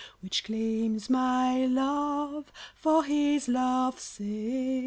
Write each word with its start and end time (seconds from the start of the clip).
Which 0.21 0.43
claims 0.43 1.11
my 1.11 1.67
love 1.67 2.51
for 2.75 3.03
his 3.03 3.47
love's 3.47 4.01
sake. 4.01 4.71